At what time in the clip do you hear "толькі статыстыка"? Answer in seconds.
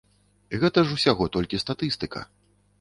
1.37-2.27